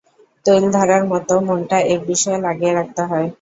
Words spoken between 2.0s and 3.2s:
বিষয়ে লাগিয়ে রাখতে